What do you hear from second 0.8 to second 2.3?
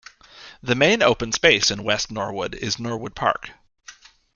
open space in West